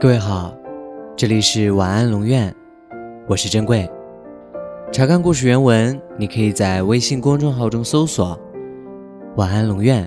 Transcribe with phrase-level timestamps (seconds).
[0.00, 0.52] 各位好，
[1.16, 2.54] 这里是晚安龙院，
[3.26, 3.88] 我是珍贵。
[4.92, 8.38] 查看故事原文，你可以在微信公众号中搜索
[9.36, 10.06] “晚安龙院”，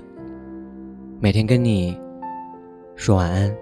[1.18, 1.98] 每天跟你
[2.94, 3.52] 说晚安。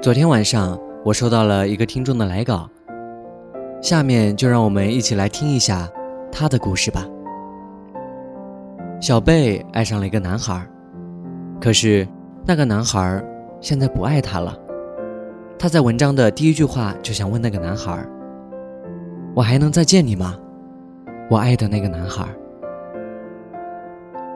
[0.00, 2.70] 昨天晚上，我收到了一个听众的来稿，
[3.82, 5.90] 下面就让我们一起来听一下
[6.30, 7.04] 他的故事吧。
[9.00, 10.64] 小贝爱上了一个男孩，
[11.60, 12.06] 可是。
[12.46, 13.22] 那个男孩
[13.60, 14.56] 现在不爱她了。
[15.58, 18.06] 他在文章的第一句话就想问那个男孩
[19.34, 20.38] ：“我还能再见你吗？”
[21.28, 22.24] 我爱的那个男孩。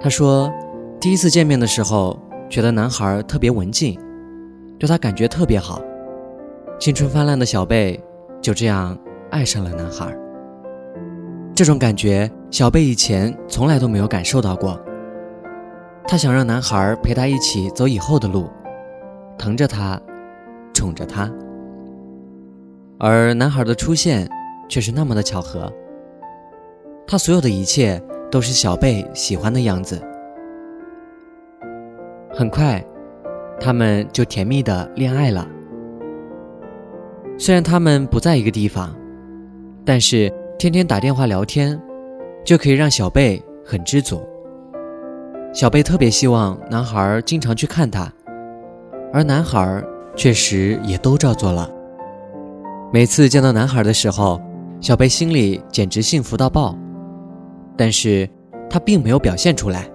[0.00, 0.52] 他说，
[0.98, 2.18] 第一次见面的时候，
[2.48, 3.96] 觉得男孩特别文静，
[4.78, 5.80] 对他感觉特别好。
[6.80, 8.02] 青春泛滥的小贝
[8.40, 8.98] 就这样
[9.30, 10.12] 爱上了男孩。
[11.54, 14.80] 这种感觉，小贝以前从来都没有感受到过。
[16.10, 18.50] 她想让男孩陪她一起走以后的路，
[19.38, 19.96] 疼着她，
[20.74, 21.30] 宠着她。
[22.98, 24.28] 而男孩的出现
[24.68, 25.72] 却是那么的巧合。
[27.06, 30.02] 他所有的一切都是小贝喜欢的样子。
[32.34, 32.84] 很快，
[33.60, 35.46] 他们就甜蜜的恋爱了。
[37.38, 38.92] 虽然他们不在一个地方，
[39.84, 41.80] 但是天天打电话聊天，
[42.44, 44.20] 就可以让小贝很知足。
[45.52, 48.10] 小贝特别希望男孩经常去看她，
[49.12, 49.84] 而男孩
[50.14, 51.68] 确实也都照做了。
[52.92, 54.40] 每次见到男孩的时候，
[54.80, 56.78] 小贝心里简直幸福到爆，
[57.76, 58.28] 但是
[58.68, 59.90] 他并没有表现出来。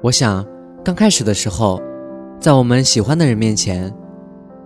[0.00, 0.46] 我想，
[0.82, 1.78] 刚开始的时候，
[2.40, 3.94] 在我们喜欢的人面前，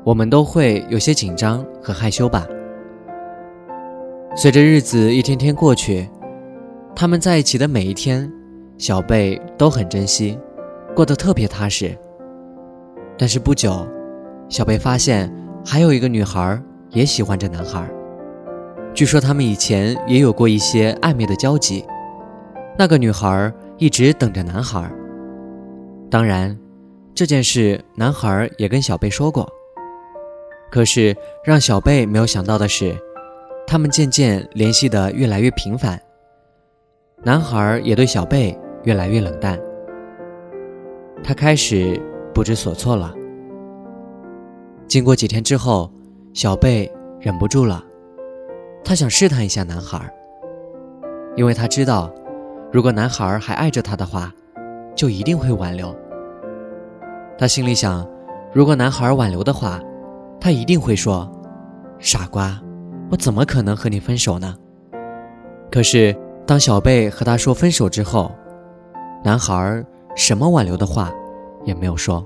[0.04, 2.46] 我们都会有些紧张和害羞吧。
[4.36, 6.08] 随着日子一天天过去，
[6.94, 8.32] 他们在一起的每一天。
[8.78, 10.38] 小贝都很珍惜，
[10.94, 11.96] 过得特别踏实。
[13.18, 13.86] 但是不久，
[14.48, 15.32] 小贝发现
[15.64, 17.88] 还有一个女孩也喜欢着男孩。
[18.92, 21.84] 据说他们以前也有过一些暧昧的交集。
[22.78, 24.90] 那个女孩一直等着男孩。
[26.10, 26.56] 当然，
[27.14, 29.50] 这件事男孩也跟小贝说过。
[30.70, 32.94] 可是让小贝没有想到的是，
[33.66, 35.98] 他们渐渐联系的越来越频繁。
[37.22, 38.54] 男孩也对小贝。
[38.86, 39.60] 越来越冷淡，
[41.22, 42.00] 他开始
[42.32, 43.12] 不知所措了。
[44.86, 45.90] 经过几天之后，
[46.32, 47.82] 小贝忍不住了，
[48.84, 50.00] 他想试探一下男孩，
[51.34, 52.14] 因为他知道，
[52.72, 54.32] 如果男孩还爱着他的话，
[54.94, 55.92] 就一定会挽留。
[57.36, 58.08] 他心里想，
[58.52, 59.80] 如果男孩挽留的话，
[60.40, 61.28] 他一定会说
[61.98, 62.56] ：“傻瓜，
[63.10, 64.56] 我怎么可能和你分手呢？”
[65.72, 66.16] 可是
[66.46, 68.30] 当小贝和他说分手之后，
[69.24, 69.84] 男孩
[70.14, 71.12] 什么挽留的话
[71.64, 72.24] 也没有说，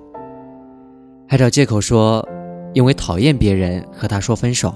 [1.26, 2.26] 还找借口说
[2.72, 4.72] 因为讨厌别人和他说分手。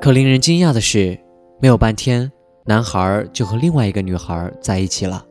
[0.00, 1.18] 可令人惊讶的是，
[1.60, 2.30] 没有半天，
[2.64, 5.24] 男孩就和另外一个女孩在一起了。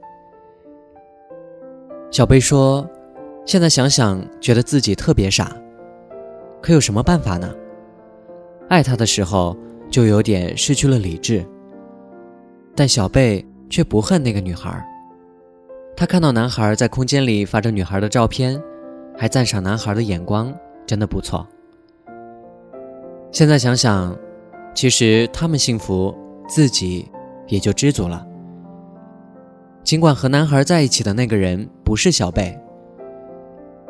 [2.12, 2.88] 小贝说
[3.46, 5.56] ：“现在想想，觉得自己特别傻，
[6.62, 7.53] 可有什么办法呢？
[8.68, 9.56] 爱他的时候
[9.91, 11.46] 就有点失去了理智。
[12.76, 14.84] 但小贝却不恨那个女孩。”
[15.99, 18.57] 他看到男孩在空间里发着女孩的照片，
[19.17, 21.45] 还赞赏男孩的眼光真的不错。
[23.33, 24.17] 现在想想，
[24.73, 26.15] 其实他们幸福，
[26.47, 27.05] 自己
[27.49, 28.25] 也就知足了。
[29.83, 32.57] 尽管和男孩在一起的那个人不是小贝，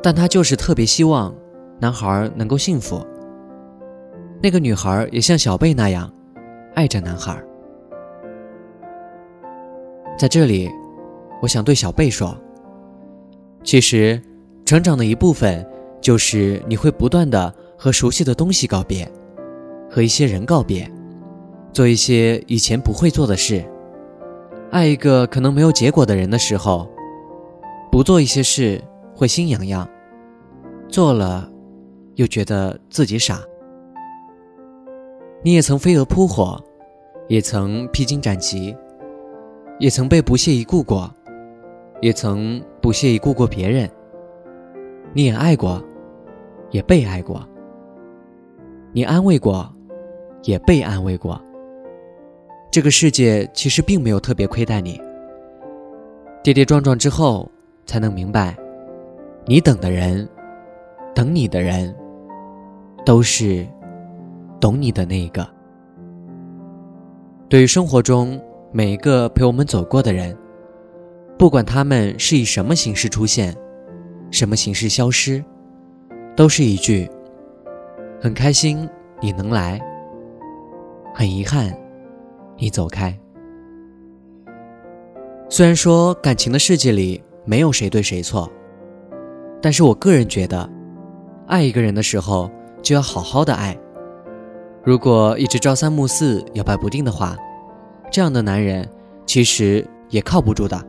[0.02, 1.32] 但他就是特别希望
[1.80, 3.06] 男孩能够幸福。
[4.42, 6.12] 那个女孩也像小贝那样，
[6.74, 7.40] 爱着男孩。
[10.18, 10.68] 在这里。
[11.42, 12.36] 我想对小贝说
[13.64, 14.22] ：“其实，
[14.66, 15.66] 成长的一部分
[16.02, 19.10] 就是你会不断的和熟悉的东西告别，
[19.90, 20.90] 和一些人告别，
[21.72, 23.64] 做一些以前不会做的事。
[24.70, 26.90] 爱一个可能没有结果的人的时候，
[27.90, 28.84] 不做一些事
[29.16, 29.88] 会心痒痒，
[30.90, 31.50] 做了
[32.16, 33.42] 又觉得自己傻。
[35.42, 36.62] 你也曾飞蛾扑火，
[37.30, 38.76] 也曾披荆斩棘，
[39.80, 41.10] 也曾被不屑一顾过。”
[42.02, 43.90] 也曾不屑一顾过别人，
[45.14, 45.84] 你也爱过，
[46.72, 47.46] 也被爱过，
[48.94, 49.70] 你安慰过，
[50.44, 51.40] 也被安慰过。
[52.72, 55.02] 这个世界其实并没有特别亏待你。
[56.42, 57.52] 跌跌撞撞之后，
[57.86, 58.56] 才能明白，
[59.46, 60.28] 你等的人，
[61.14, 61.94] 等你的人，
[63.06, 63.68] 都是
[64.60, 65.46] 懂你的那一个。
[67.50, 68.40] 对于生活中
[68.72, 70.38] 每一个陪我们走过的人。
[71.40, 73.56] 不管他们是以什么形式出现，
[74.30, 75.42] 什么形式消失，
[76.36, 77.10] 都是一句
[78.20, 78.88] “很开心
[79.22, 79.80] 你能来，
[81.16, 81.74] 很遗憾
[82.58, 83.18] 你走开”。
[85.48, 88.52] 虽然说感情的世界里没有谁对谁错，
[89.62, 90.70] 但是我个人觉得，
[91.48, 92.52] 爱一个人的时候
[92.82, 93.78] 就要好好的爱。
[94.84, 97.38] 如果一直朝三暮四、摇摆不定的话，
[98.12, 98.86] 这样的男人
[99.26, 100.89] 其实也靠不住的。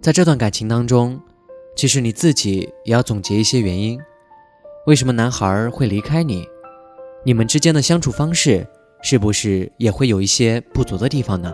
[0.00, 1.20] 在这段感情当中，
[1.74, 3.98] 其实你自己也要总结一些原因：
[4.86, 6.46] 为什么男孩会离开你？
[7.24, 8.64] 你们之间的相处方式
[9.02, 11.52] 是不是也会有一些不足的地方呢？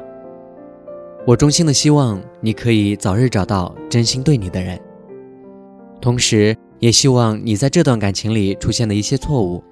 [1.26, 4.78] 我衷心的希望你可以早日找到真心对你的人，
[5.98, 9.64] 同时也希望你在这段感情里出现的一些错误。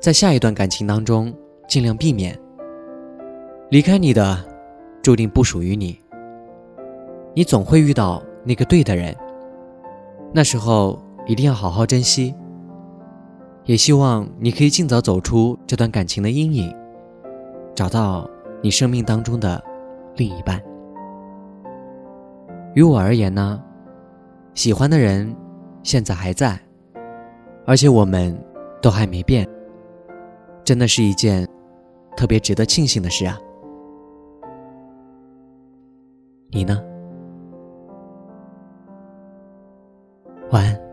[0.00, 1.34] 在下一段感情当中，
[1.68, 2.38] 尽量避免
[3.70, 4.44] 离开你的，
[5.02, 5.98] 注定不属于你。
[7.36, 9.14] 你总会遇到那个对的人，
[10.32, 12.34] 那时候一定要好好珍惜。
[13.66, 16.74] 也希望你可以尽早走出这段感情的阴影，
[17.74, 18.26] 找到
[18.62, 19.62] 你生命当中的
[20.14, 20.58] 另一半。
[22.74, 23.62] 于我而言呢，
[24.54, 25.36] 喜欢的人
[25.82, 26.58] 现在还在，
[27.66, 28.34] 而且我们
[28.80, 29.46] 都还没变。
[30.64, 31.46] 真的是一件
[32.16, 33.38] 特别值得庆幸的事啊！
[36.50, 36.82] 你呢？
[40.50, 40.85] 晚安。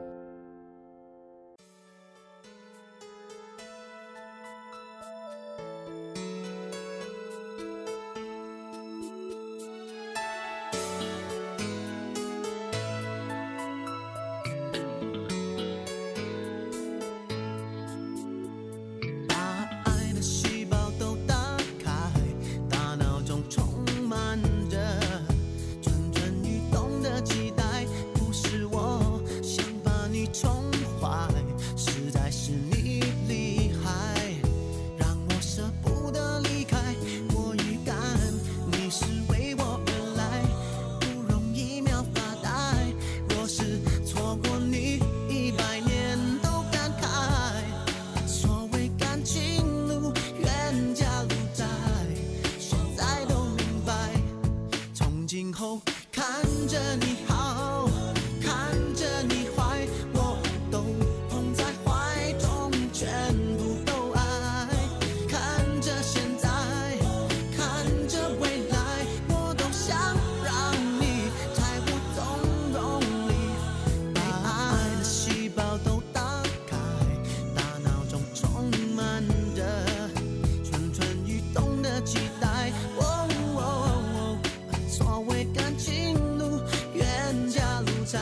[88.14, 88.20] 在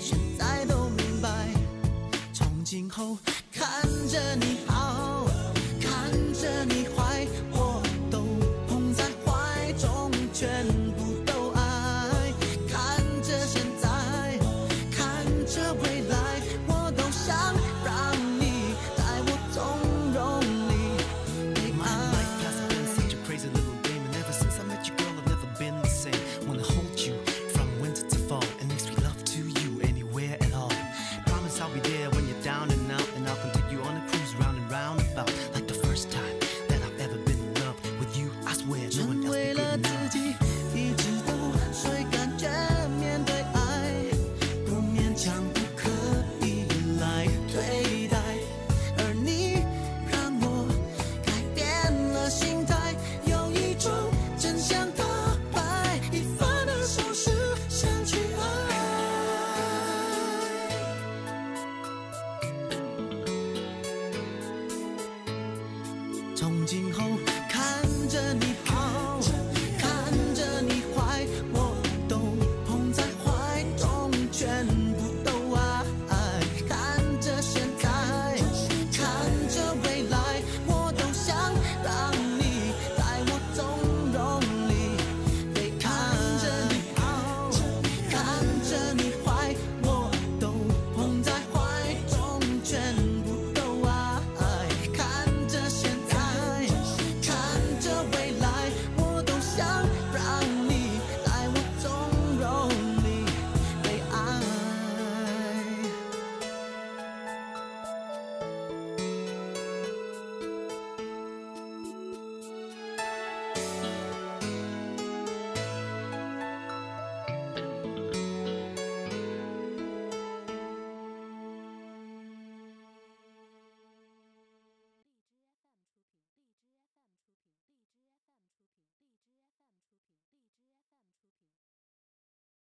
[0.00, 1.28] 现在都明白
[2.32, 3.18] 从今后
[3.52, 4.85] 看着你好